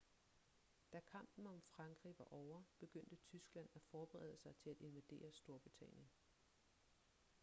da 0.93 0.99
kampen 1.01 1.47
om 1.47 1.61
frankrig 1.61 2.15
var 2.19 2.25
ovre 2.31 2.63
begyndte 2.79 3.15
tyskland 3.15 3.69
at 3.75 3.81
forberede 3.83 4.37
sig 4.37 4.55
til 4.55 4.69
at 4.69 4.77
invadere 4.79 5.31
storbritannien 5.31 6.09